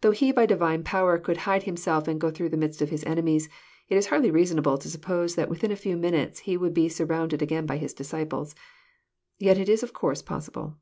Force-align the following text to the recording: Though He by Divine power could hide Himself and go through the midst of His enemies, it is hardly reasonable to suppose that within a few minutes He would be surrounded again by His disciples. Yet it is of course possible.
Though 0.00 0.12
He 0.12 0.32
by 0.32 0.46
Divine 0.46 0.84
power 0.84 1.18
could 1.18 1.36
hide 1.44 1.64
Himself 1.64 2.08
and 2.08 2.18
go 2.18 2.30
through 2.30 2.48
the 2.48 2.56
midst 2.56 2.80
of 2.80 2.88
His 2.88 3.04
enemies, 3.04 3.50
it 3.90 3.96
is 3.98 4.06
hardly 4.06 4.30
reasonable 4.30 4.78
to 4.78 4.88
suppose 4.88 5.34
that 5.34 5.50
within 5.50 5.70
a 5.70 5.76
few 5.76 5.98
minutes 5.98 6.40
He 6.48 6.56
would 6.56 6.72
be 6.72 6.88
surrounded 6.88 7.42
again 7.42 7.66
by 7.66 7.76
His 7.76 7.92
disciples. 7.92 8.54
Yet 9.38 9.58
it 9.58 9.68
is 9.68 9.82
of 9.82 9.92
course 9.92 10.22
possible. 10.22 10.78